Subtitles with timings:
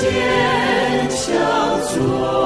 [0.00, 1.38] 坚强
[1.82, 2.39] 做。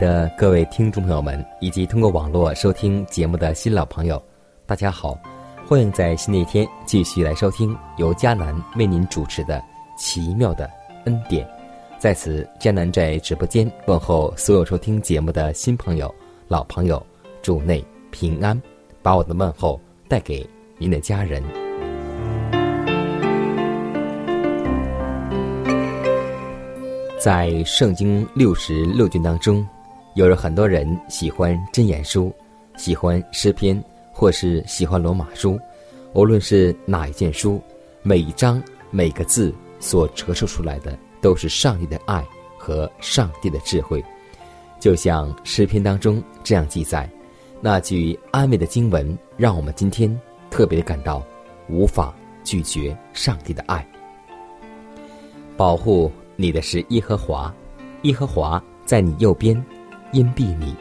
[0.00, 4.20] 的各位听众朋友们，以及通过网络收听节目的新老朋友，
[4.64, 5.16] 大家好！
[5.68, 9.58] 欢迎在新的一天继续来收听由迦南为您主持的
[9.98, 10.68] 《奇妙的
[11.04, 11.46] 恩典》。
[11.98, 16.12] 在此，迦南在直播间问候所有收听节目的新朋友、
[16.48, 17.04] 老朋友，
[17.42, 18.58] 主内平安，
[19.02, 19.78] 把我的问候
[20.08, 21.42] 带给您的家人。
[27.18, 29.62] 在圣经六十六卷当中，
[30.14, 32.32] 有着很多人喜欢真言书，
[32.76, 35.58] 喜欢诗篇，或是喜欢罗马书。
[36.12, 37.60] 无论是哪一件书，
[38.02, 42.26] 每一章每个字所折射出来的，都是上帝的爱
[42.58, 44.04] 和上帝的智慧。
[44.80, 47.08] 就像诗篇当中这样记载，
[47.60, 51.22] 那句安慰的经文，让我们今天特别的感到
[51.68, 53.86] 无法拒绝上帝的爱，
[55.56, 56.10] 保护。
[56.36, 57.54] 你的是耶和华，
[58.04, 59.54] 耶和华在你右边，
[60.12, 60.74] 荫蔽你；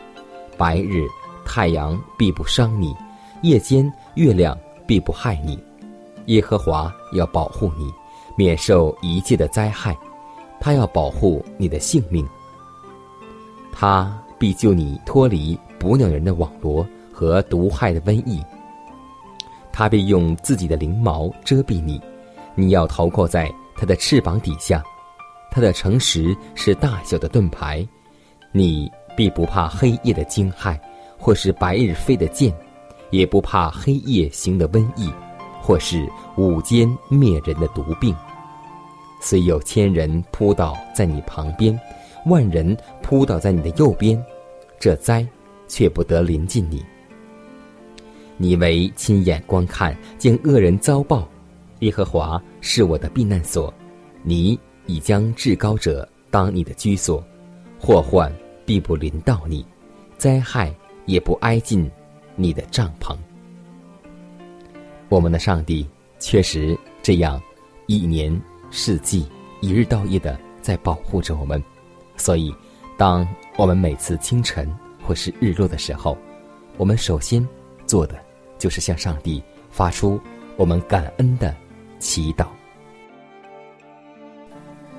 [0.57, 1.05] 白日
[1.45, 2.95] 太阳必不伤你，
[3.41, 4.57] 夜间月亮
[4.87, 5.57] 必不害你。
[6.25, 7.91] 耶和华要保护你，
[8.35, 9.93] 免受一切的灾害；
[10.59, 12.27] 他要保护你的性命。
[13.71, 18.43] 他必救你脱离捕鸟人的网罗和毒害的瘟疫。
[19.71, 22.01] 他必用自己的翎毛遮蔽你，
[22.55, 24.83] 你要逃过在他的翅膀底下。
[25.51, 27.87] 他的诚实是大小的盾牌，
[28.51, 30.77] 你必不怕黑夜的惊骇，
[31.17, 32.53] 或是白日飞的箭，
[33.09, 35.11] 也不怕黑夜行的瘟疫，
[35.61, 38.15] 或是午间灭人的毒病。
[39.21, 41.77] 虽有千人扑倒在你旁边，
[42.25, 44.23] 万人扑倒在你的右边，
[44.79, 45.25] 这灾
[45.67, 46.83] 却不得临近你。
[48.37, 51.27] 你为亲眼观看，见恶人遭报，
[51.79, 53.73] 耶和华是我的避难所，
[54.23, 54.59] 你。
[54.85, 57.23] 已将至高者当你的居所，
[57.79, 58.33] 祸患
[58.69, 59.65] 必不临到你，
[60.15, 60.71] 灾害
[61.07, 61.89] 也不挨近
[62.35, 63.17] 你的帐篷。
[65.09, 67.41] 我们的上帝确实这样，
[67.87, 69.27] 一年四季、
[69.59, 71.59] 一日到夜的在保护着我们。
[72.15, 72.53] 所以，
[72.95, 73.27] 当
[73.57, 74.71] 我们每次清晨
[75.03, 76.15] 或是日落的时候，
[76.77, 77.43] 我们首先
[77.87, 78.23] 做的
[78.59, 79.41] 就是向上帝
[79.71, 80.21] 发出
[80.57, 81.55] 我们感恩的
[81.97, 82.45] 祈祷。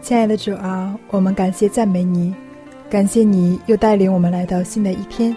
[0.00, 2.34] 亲爱的主啊，我们感谢赞美你，
[2.90, 5.34] 感谢你又带领我们来到新的一天，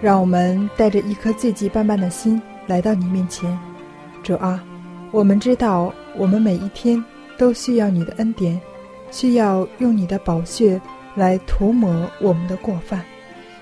[0.00, 3.58] 让我们带着一颗罪迹斑斑的心来到你面前。
[4.22, 4.62] 主啊，
[5.10, 7.04] 我们知道我们每一天
[7.36, 8.60] 都需要你的恩典，
[9.10, 10.80] 需要用你的宝血
[11.16, 13.04] 来涂抹我们的过犯。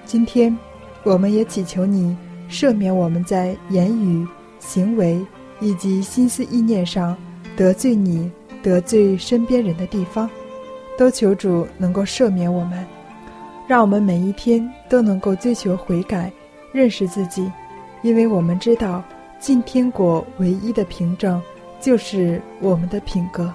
[0.05, 0.55] 今天，
[1.03, 2.15] 我们也祈求你
[2.51, 4.29] 赦免我们在言语、
[4.59, 5.19] 行为
[5.59, 7.17] 以及心思意念上
[7.57, 8.31] 得罪你。
[8.63, 10.31] 得罪身边人的地方，
[10.97, 12.87] 都求主能够赦免我们，
[13.73, 16.31] 让我们每一天都能够追求悔改，
[16.73, 17.51] 认识自己，
[18.03, 19.03] 因为我们知道
[19.41, 21.41] 进天国唯一的凭证
[21.81, 23.51] 就是我们的品格。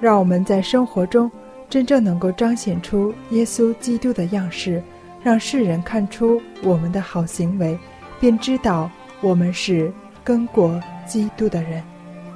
[0.00, 1.30] 让我们在生活中
[1.68, 4.82] 真正能够彰显出耶稣基督的样式，
[5.22, 7.78] 让世人看出我们的好行为，
[8.18, 8.90] 便知道
[9.20, 9.92] 我们是
[10.24, 11.82] 跟过基督的人。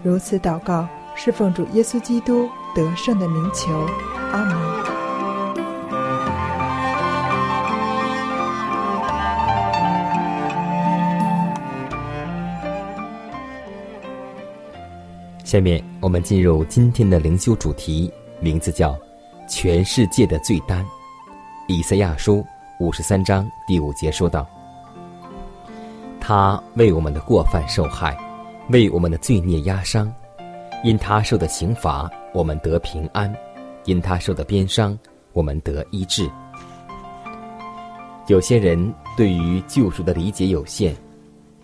[0.02, 0.86] 如此祷告。
[1.16, 3.72] 是奉主耶稣基督得胜的名求，
[4.32, 4.73] 阿门。
[15.54, 18.98] 下面我们进入今天的灵修主题：名字叫
[19.48, 20.84] “全世界的罪单”。
[21.68, 22.44] 以赛亚书
[22.80, 24.44] 五十三章第五节说道
[26.20, 28.18] ：“他为我们的过犯受害，
[28.70, 30.12] 为我们的罪孽压伤。
[30.82, 33.32] 因他受的刑罚，我们得平安；
[33.84, 34.98] 因他受的鞭伤，
[35.34, 36.28] 我们得医治。”
[38.26, 40.92] 有些人对于救赎的理解有限，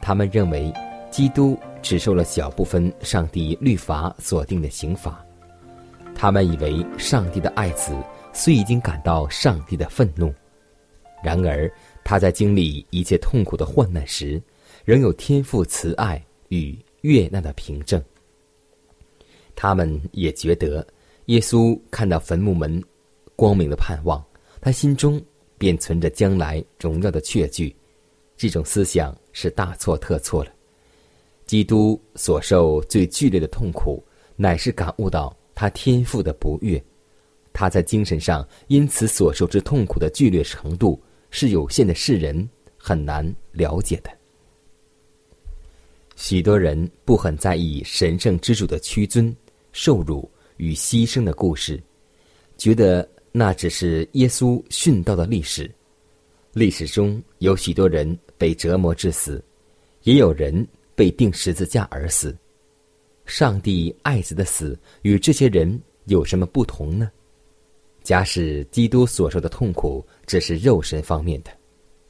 [0.00, 0.72] 他们认为
[1.10, 5.24] 基督只受了小部分上帝律法所定的刑罚。
[6.14, 7.94] 他们以为上帝的爱子。
[8.32, 10.32] 虽已经感到上帝的愤怒，
[11.20, 11.68] 然而
[12.04, 14.40] 他在经历一切痛苦的患难时，
[14.84, 18.00] 仍有天赋慈爱与悦纳的凭证。
[19.56, 20.86] 他们也觉得，
[21.24, 22.80] 耶稣看到坟墓门
[23.34, 24.24] 光明的盼望，
[24.60, 25.20] 他心中
[25.58, 27.74] 便存着将来荣耀的确据。
[28.36, 30.52] 这种思想是大错特错了。
[31.50, 34.00] 基督所受最剧烈的痛苦，
[34.36, 36.80] 乃是感悟到他天赋的不悦。
[37.52, 41.02] 他在精神上因此所受之痛苦的剧烈程度，
[41.32, 44.10] 是有限的世人很难了解的。
[46.14, 49.34] 许多人不很在意神圣之主的屈尊、
[49.72, 51.82] 受辱与牺牲的故事，
[52.56, 55.68] 觉得那只是耶稣殉道的历史。
[56.52, 59.44] 历史中有许多人被折磨致死，
[60.04, 60.64] 也有人
[61.00, 62.36] 被钉十字架而死。
[63.24, 67.10] 上帝爱子的死与这些人有什么不同呢？
[68.02, 71.50] 假使基督所受的痛苦只是肉身方面的，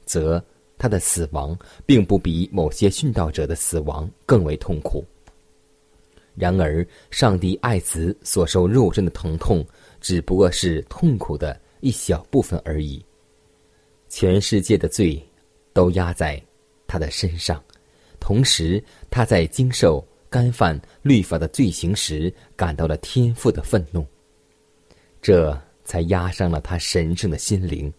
[0.05, 0.45] 则
[0.77, 1.57] 他的死亡
[1.87, 5.05] 并不比某些殉道者的死亡更为痛苦。
[6.35, 9.65] 然而，上帝爱子所受肉身的疼痛，
[10.01, 13.01] 只不过是痛苦的一小部分而已。
[14.09, 15.25] 全世界的罪
[15.73, 16.43] 都压在
[16.89, 17.63] 他的身上，
[18.21, 18.81] 同时
[19.11, 24.07] 他在经受干犯律法的罪行时，感到了天父的愤怒。
[25.21, 25.61] 这。
[25.83, 27.93] 才压伤了他神圣的心灵。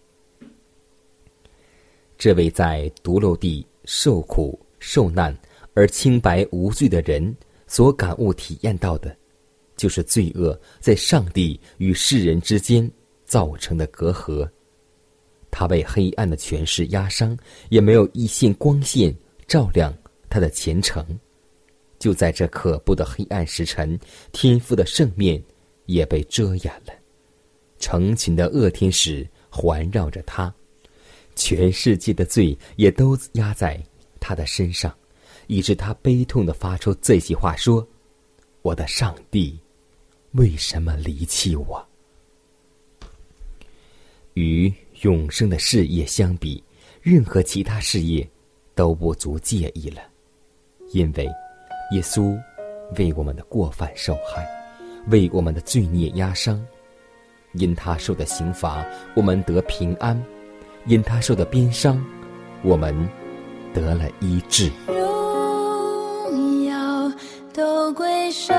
[2.17, 5.37] 这位在独楼地受苦受难
[5.73, 7.35] 而清白无罪的人
[7.67, 9.13] 所感悟体验到的，
[9.75, 12.89] 就是罪恶在上帝与世人之间
[13.25, 14.49] 造成的隔阂。
[15.49, 19.13] 他被黑暗的权势压伤，也没有一线光线
[19.47, 19.93] 照亮
[20.31, 21.05] 他的前程。
[21.99, 23.99] 就在这可怖的黑暗时辰，
[24.31, 25.39] 天父的圣面
[25.85, 26.93] 也被遮掩了。
[27.77, 30.51] 成群的恶天使环绕着他，
[31.35, 33.79] 全世界的罪也都压在
[34.19, 34.91] 他的身上，
[35.45, 37.87] 以致他悲痛的发出这些话：“说，
[38.63, 39.59] 我的上帝，
[40.31, 41.87] 为什么离弃我？”
[44.33, 46.63] 与永生的事业相比，
[47.01, 48.27] 任何其他事业
[48.73, 50.01] 都不足介意了，
[50.93, 51.25] 因为
[51.91, 52.37] 耶稣
[52.97, 54.47] 为我们的过犯受害，
[55.07, 56.61] 为我们的罪孽压伤。
[57.53, 60.15] 因他受的刑罚，我们得平安；
[60.85, 62.01] 因他受的鞭伤，
[62.63, 62.95] 我们
[63.73, 64.71] 得了医治。
[64.87, 67.11] 荣耀
[67.53, 68.55] 都归神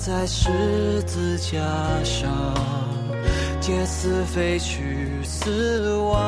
[0.00, 0.48] 在十
[1.02, 1.58] 字架
[2.02, 2.32] 上，
[3.60, 6.18] 借死飞去死亡。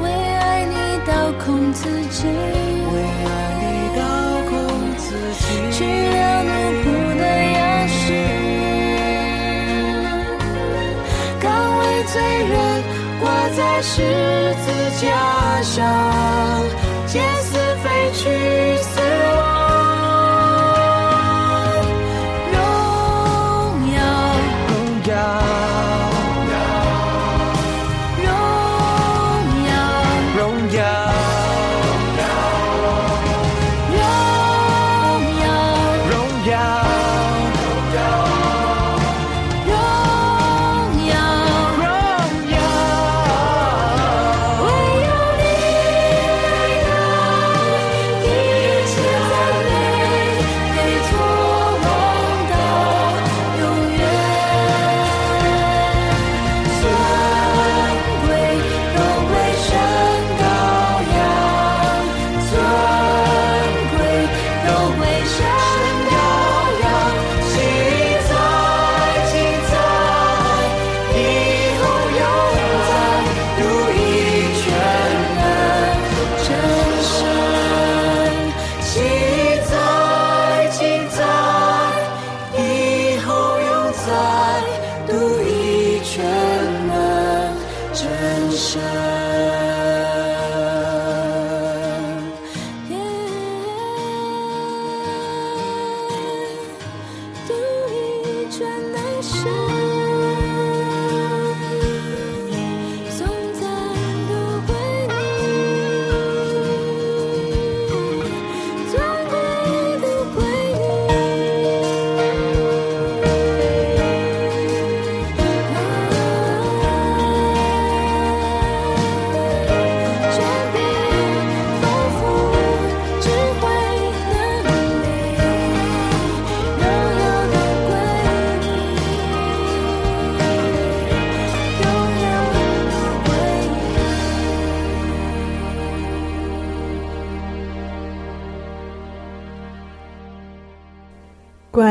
[0.00, 0.74] 为爱你
[1.04, 1.12] 倒
[1.44, 3.64] 空自己，为爱你
[3.98, 4.02] 倒
[4.48, 4.54] 空
[4.96, 5.10] 自
[5.40, 6.48] 己，去了奴
[6.84, 6.86] 仆
[7.18, 7.58] 的样
[7.88, 8.14] 式，
[11.40, 11.50] 敢
[11.80, 12.54] 为罪人
[13.20, 13.96] 挂在十
[14.54, 14.70] 字
[15.04, 15.04] 架
[15.62, 15.82] 上，
[17.08, 18.20] 借死飞去
[18.84, 19.00] 死
[19.36, 19.49] 亡。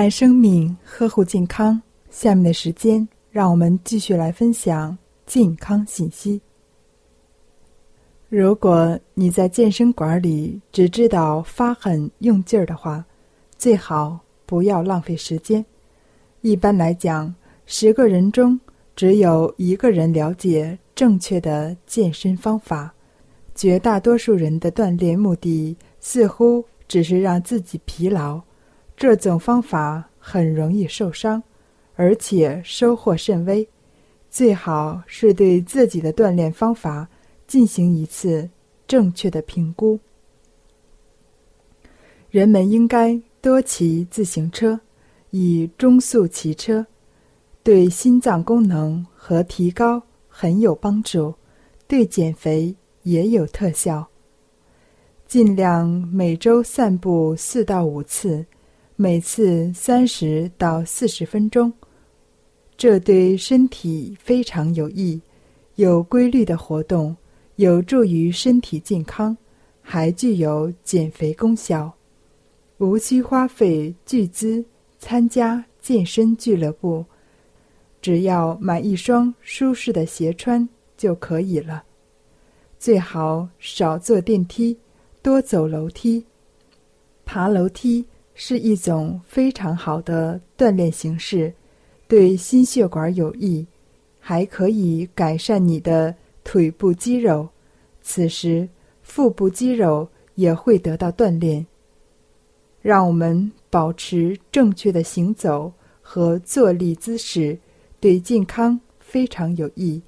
[0.10, 1.82] 生命，呵护健康。
[2.10, 6.42] 下面的时间，让我们继续来分享健康信息。
[8.30, 13.04] 如果你在健身馆里只知道发狠用劲儿的话，
[13.58, 15.66] 最好不要浪费时间。
[16.42, 17.34] 一般来讲，
[17.66, 18.60] 十个人中
[18.96, 22.94] 只有一个人了解正确的健身方法。
[23.56, 28.42] 绝大多数人的锻炼目的似乎只是让自己疲劳。
[29.00, 31.42] 这种方法很容易受伤，
[31.96, 33.66] 而且收获甚微。
[34.30, 37.08] 最好是对自己的锻炼方法
[37.48, 38.50] 进行一次
[38.86, 39.98] 正确的评估。
[42.30, 44.78] 人们应该多骑自行车，
[45.30, 46.86] 以中速骑车，
[47.64, 51.34] 对心脏功能和提高很有帮助，
[51.88, 54.10] 对减肥也有特效。
[55.26, 58.46] 尽量每周散步四到五次。
[59.02, 61.72] 每次三十到四十分钟，
[62.76, 65.22] 这对身体非常有益。
[65.76, 67.16] 有规律的活动
[67.56, 69.38] 有助于身体健康，
[69.82, 71.94] 还具有减肥功效。
[72.80, 74.66] 无需花费巨资
[75.00, 77.06] 参加健身俱乐部，
[78.02, 81.86] 只要买一双舒适的鞋穿就可以了。
[82.78, 84.78] 最好少坐电梯，
[85.22, 86.26] 多走楼梯。
[87.24, 88.06] 爬楼梯。
[88.42, 91.54] 是一种非常好的锻炼形式，
[92.08, 93.68] 对心血管有益，
[94.18, 97.50] 还可以改善你的腿部肌肉。
[98.02, 98.70] 此时，
[99.02, 101.68] 腹部肌肉也会得到锻炼。
[102.82, 107.60] 让我们保持正确的行走和坐立姿势，
[108.00, 110.02] 对健康非常有益。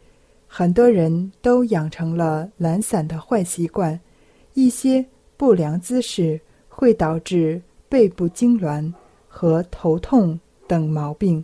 [0.47, 4.00] 很多人都养成了懒散的坏习惯，
[4.53, 7.61] 一些不良姿势会导致。
[7.91, 8.93] 背部痉挛
[9.27, 11.43] 和头痛等毛病，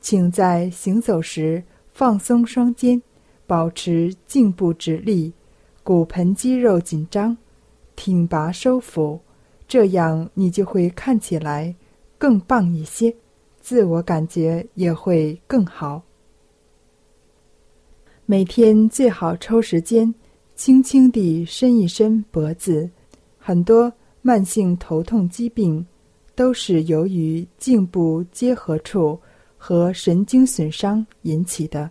[0.00, 1.62] 请在行走时
[1.92, 3.02] 放松双肩，
[3.46, 5.30] 保持颈部直立，
[5.82, 7.36] 骨盆肌肉紧张，
[7.94, 9.20] 挺拔收腹，
[9.68, 11.76] 这样你就会看起来
[12.16, 13.14] 更棒一些。
[13.60, 16.00] 自我感觉也会更好。
[18.24, 20.14] 每天最好抽时间，
[20.54, 22.88] 轻轻地伸一伸脖子。
[23.36, 23.92] 很多
[24.26, 25.86] 慢性头痛疾病
[26.34, 29.20] 都是由于颈部结合处
[29.58, 31.90] 和神经损伤引起的，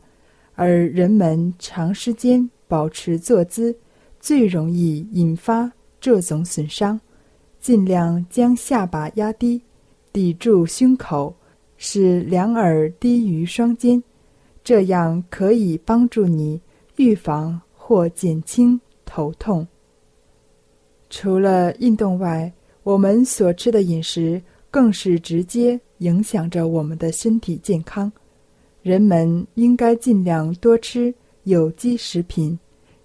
[0.56, 3.78] 而人们长时间保持坐姿，
[4.20, 5.72] 最容易引发
[6.02, 7.00] 这种损伤。
[7.60, 9.62] 尽量将下巴压低，
[10.12, 11.36] 抵住胸口，
[11.78, 14.02] 使两耳低于双肩，
[14.64, 16.60] 这样可以帮助你
[16.96, 19.68] 预防或减轻头痛。
[21.16, 22.52] 除了运动外，
[22.82, 24.42] 我们所吃的饮食
[24.72, 28.12] 更是直接影响着我们的身体健康。
[28.82, 32.58] 人们应该尽量多吃有机食品，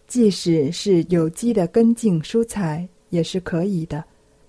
[0.06, 4.02] 即使是有机的根茎蔬菜也是可以的。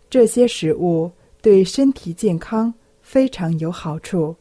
[0.09, 1.11] 这些食物
[1.41, 4.33] 对身体健康非常有好处，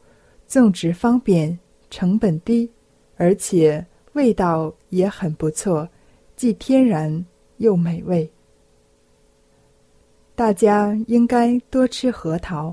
[0.47, 1.59] 种植方便，
[1.91, 2.71] 成本低，
[3.17, 5.89] 而且味道也很不错，
[6.37, 8.31] 既天然又美味。
[10.38, 12.73] 大家应该多吃核桃，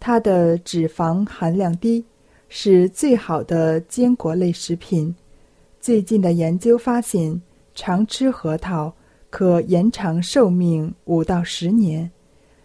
[0.00, 2.02] 它的脂肪含量低，
[2.48, 5.14] 是最好的坚果类食品。
[5.78, 7.38] 最近的研究发现，
[7.74, 8.90] 常吃核桃
[9.28, 12.10] 可延长寿命五到十年。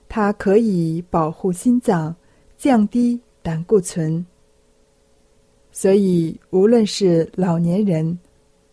[0.08, 2.16] 它可以保护心脏，
[2.58, 4.26] 降低胆固醇。
[5.74, 8.18] 所以，无论是老年人，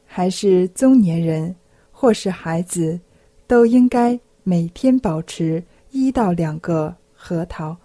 [0.07, 1.53] 还是中年人，
[1.91, 3.01] 或是孩子，
[3.49, 4.17] 都应该
[4.49, 7.77] 每天保持一到两个核桃。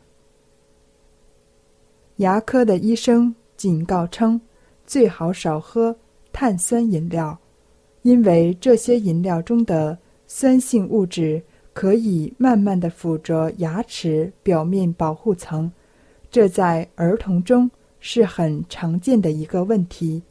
[2.16, 4.40] 牙科的医生警告称，
[4.88, 5.94] 最好少喝
[6.32, 7.38] 碳酸饮料，
[8.04, 11.44] 因为这些饮料中的酸性物质。
[11.74, 15.72] 可以慢慢的附着牙齿表面保护层，
[16.30, 17.68] 这在儿童中
[18.00, 20.22] 是很常见的一个问题，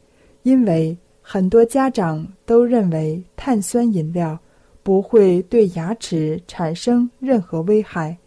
[0.45, 4.39] 因为很多家长都认为碳酸饮料
[4.83, 8.19] 不会对牙齿产生任何危害，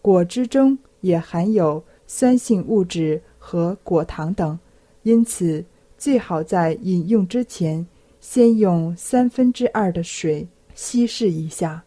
[0.00, 4.58] 果汁中也含有酸性物质和果糖等，
[5.02, 5.64] 因此
[5.98, 7.86] 最好在饮用之前
[8.20, 11.82] 先用三分之二的水稀释一下。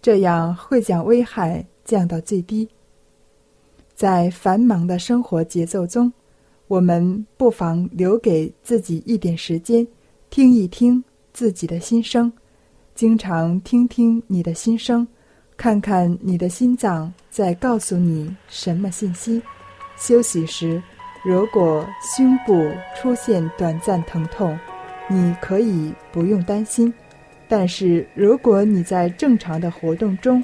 [0.00, 2.68] 这样会将危害降到最低。
[3.94, 6.12] 在繁忙的生活节奏中，
[6.68, 9.86] 我们不妨留给自己一点时间，
[10.30, 12.32] 听一听自己的心声。
[12.96, 15.06] 经常听听你的心声，
[15.54, 19.42] 看看你的心脏在告诉你什么信息。
[19.98, 20.82] 休息时，
[21.22, 24.58] 如果胸部出现短暂疼痛，
[25.10, 26.92] 你可以不用担心。
[27.46, 30.42] 但是，如果你在正常的活动中，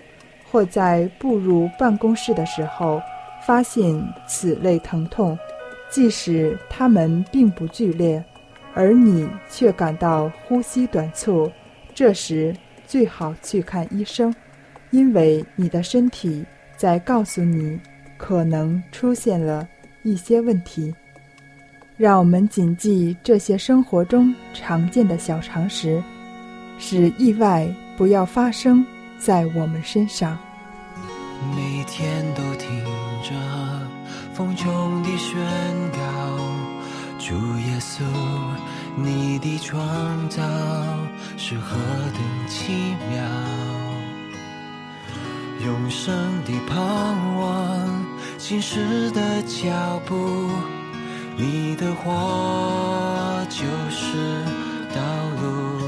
[0.51, 3.01] 或在步入办公室的时候，
[3.47, 5.39] 发现此类疼痛，
[5.89, 8.23] 即使它们并不剧烈，
[8.75, 11.51] 而你却感到呼吸短促，
[11.95, 12.55] 这时
[12.87, 14.35] 最好去看医生，
[14.91, 16.45] 因为你的身体
[16.77, 17.79] 在告诉你
[18.17, 19.69] 可能出现了
[20.03, 20.95] 一些问题。
[21.97, 26.03] 让我们谨记这些生活中常见的小常识。
[26.79, 28.85] 使意外不要发生
[29.17, 30.37] 在我们身上。
[31.55, 32.69] 每天都听
[33.23, 33.31] 着
[34.35, 35.39] 风中的宣
[35.93, 35.99] 告，
[37.19, 38.03] 主耶稣，
[38.95, 40.43] 你的创造
[41.39, 41.77] 是何
[42.13, 43.25] 等奇妙，
[45.65, 46.77] 永生的盼
[47.37, 48.05] 望，
[48.39, 50.51] 新时的脚步，
[51.37, 54.45] 你的话就是
[54.95, 55.01] 道
[55.41, 55.81] 路。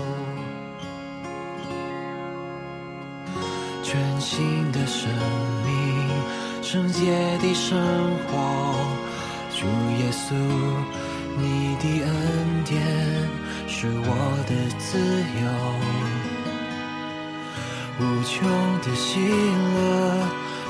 [3.83, 5.11] 全新的生
[5.65, 6.09] 命，
[6.63, 7.79] 圣洁的生
[8.27, 8.75] 活，
[9.55, 9.67] 主
[10.01, 10.35] 耶稣，
[11.37, 12.13] 你的恩
[12.65, 12.81] 典
[13.67, 14.09] 是我
[14.47, 14.99] 的自
[15.43, 15.45] 由，
[17.99, 18.33] 无穷
[18.83, 19.21] 的喜
[19.75, 19.77] 乐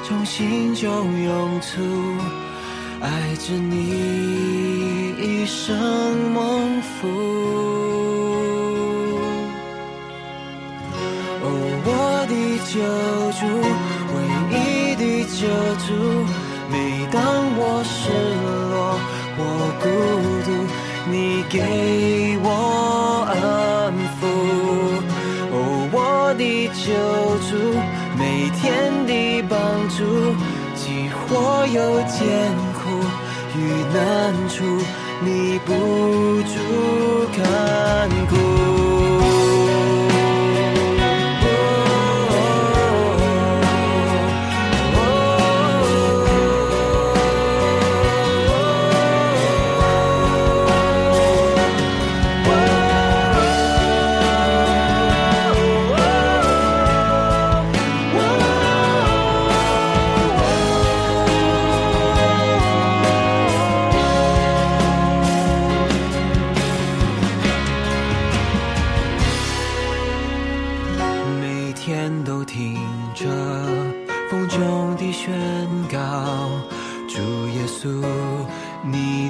[0.03, 1.73] 从心中涌出，
[3.01, 7.09] 爱着你一生蒙福。
[11.43, 11.47] 哦，
[11.85, 11.89] 我
[12.27, 12.33] 的
[12.65, 12.75] 救
[13.39, 13.43] 主，
[14.15, 14.17] 唯
[14.57, 14.59] 一
[14.97, 15.39] 的救
[15.87, 15.89] 主。
[16.71, 16.75] 每
[17.13, 17.21] 当
[17.57, 18.11] 我失
[18.71, 18.75] 落，
[19.37, 19.41] 我
[19.83, 20.34] 孤独，
[21.55, 24.21] 给我安抚。
[25.53, 25.57] 哦，
[25.93, 26.43] 我的
[26.75, 26.91] 救
[27.47, 27.51] 主，
[28.19, 28.61] 每天
[29.07, 29.13] 的
[29.49, 29.55] 帮
[29.89, 30.03] 助，
[30.75, 31.79] 既或有
[32.11, 32.19] 艰
[32.75, 32.83] 苦
[33.57, 33.59] 与
[33.95, 34.03] 难
[34.49, 34.65] 处，
[35.23, 35.71] 你不
[36.43, 36.53] 住
[37.37, 37.39] 看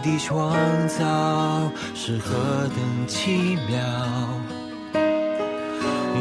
[0.00, 0.52] 的创
[0.88, 3.78] 造是何等奇妙，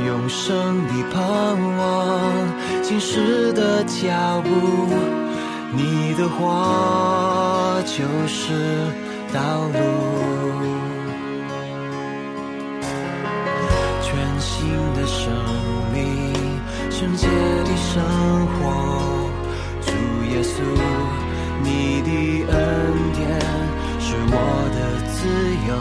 [0.06, 2.19] 永生的盼望，
[2.82, 4.50] 今世的脚步，
[5.76, 8.88] 你的话就是
[9.34, 9.39] 道
[9.74, 9.80] 路。
[14.02, 15.32] 全新的生
[15.93, 16.34] 命，
[16.89, 18.02] 圣洁的生
[18.48, 19.30] 活，
[19.82, 19.91] 主
[20.32, 20.56] 耶稣，
[21.62, 22.10] 你的
[22.52, 22.58] 恩
[23.13, 23.22] 典
[24.00, 24.36] 是我
[24.74, 24.78] 的
[25.12, 25.16] 自
[25.68, 25.72] 由，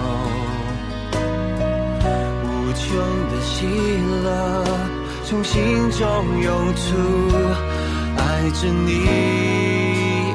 [2.45, 2.83] 无穷
[3.31, 3.51] 的喜
[4.23, 4.27] 乐
[5.25, 6.01] 从心中
[6.41, 6.81] 涌出，
[8.17, 8.91] 爱着你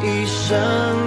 [0.03, 1.06] 一生。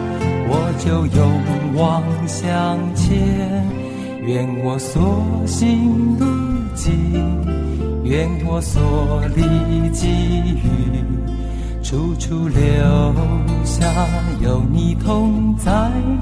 [0.53, 3.09] 我就勇往向前。
[4.23, 6.25] 愿我所行路
[6.75, 6.93] 径，
[8.03, 10.09] 愿我所历际
[10.59, 10.61] 遇，
[11.81, 12.59] 处处留
[13.63, 13.87] 下
[14.41, 15.71] 有你同在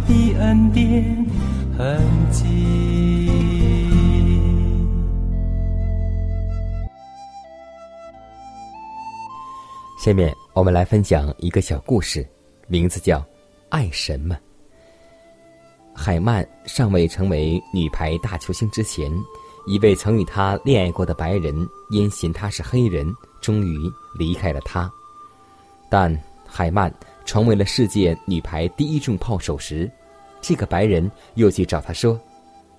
[0.07, 1.25] 的恩典
[1.75, 1.99] 痕
[2.31, 2.45] 迹。
[9.99, 12.25] 下面我们来分享一个小故事，
[12.67, 13.19] 名字叫
[13.69, 14.35] 《爱什么》。
[15.95, 19.11] 海曼尚未成为女排大球星之前，
[19.67, 24.89] 一位曾与他恋爱过的白人因嫌他是黑人，终于离开了他。
[25.89, 26.93] 但海曼
[27.25, 29.91] 成为了世界女排第一重炮手时，
[30.41, 32.19] 这个白人又去找他说：“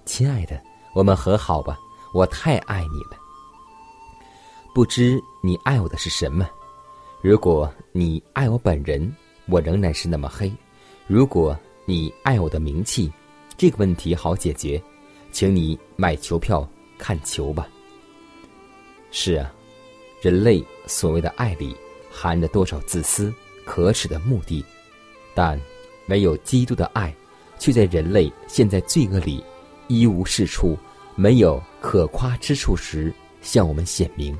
[0.07, 0.61] 亲爱的，
[0.94, 1.79] 我们和好吧，
[2.14, 3.18] 我太爱你了。
[4.74, 6.48] 不知你爱我的是什么？
[7.22, 9.14] 如果你爱我本人，
[9.46, 10.48] 我仍然是那么黑；
[11.11, 13.12] 如果你爱我的名气，
[13.57, 14.81] 这个问题好解决，
[15.33, 16.64] 请你买球票
[16.96, 17.68] 看球吧。
[19.11, 19.53] 是啊，
[20.23, 21.75] 人类所谓的爱里
[22.09, 24.64] 含着多少自私、可耻的目的，
[25.35, 25.61] 但
[26.07, 27.12] 唯有基督的爱，
[27.59, 29.42] 却在人类陷在罪恶里、
[29.88, 30.79] 一无是处、
[31.16, 34.38] 没有可夸之处时，向我们显明，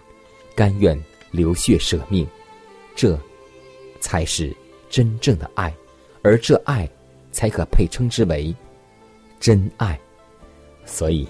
[0.55, 0.97] 甘愿
[1.33, 2.25] 流血舍命，
[2.95, 3.19] 这
[3.99, 4.57] 才是
[4.89, 5.75] 真正的爱，
[6.23, 6.89] 而这爱
[7.33, 8.55] 才可配称之为
[9.39, 9.99] 真爱。
[10.85, 11.27] 所以，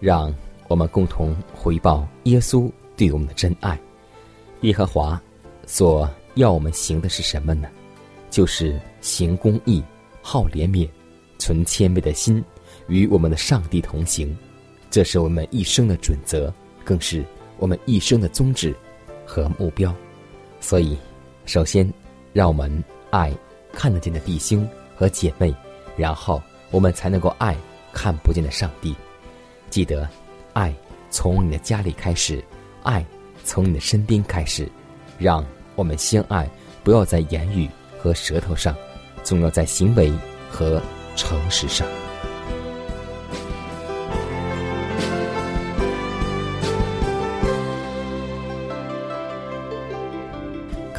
[0.00, 0.34] 让
[0.68, 3.78] 我们共同回报耶稣对我们的真爱。
[4.62, 5.20] 耶和华
[5.66, 7.68] 所要我们行的是什么呢？
[8.30, 9.82] 就是行公义、
[10.22, 10.88] 好怜悯、
[11.38, 12.44] 存谦卑的心，
[12.88, 14.36] 与我们的上帝同行。
[14.90, 16.52] 这是我们一生的准则，
[16.84, 17.24] 更是
[17.58, 18.74] 我们一生的宗旨
[19.24, 19.94] 和目标。
[20.60, 20.96] 所以，
[21.46, 21.90] 首先，
[22.32, 23.32] 让我们爱
[23.72, 25.54] 看得见的弟兄和姐妹，
[25.96, 27.56] 然后我们才能够爱
[27.92, 28.94] 看不见的上帝。
[29.68, 30.08] 记得，
[30.52, 30.74] 爱
[31.10, 32.44] 从你的家里开始，
[32.82, 33.04] 爱
[33.44, 34.68] 从你的身边开始。
[35.18, 36.48] 让我们相爱，
[36.82, 38.74] 不要在言语和舌头上，
[39.22, 40.12] 总要在行为
[40.50, 40.80] 和
[41.14, 41.86] 诚实上。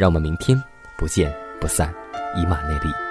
[0.00, 0.58] 让我们明天
[0.96, 1.94] 不见不散，
[2.34, 3.09] 以马内利。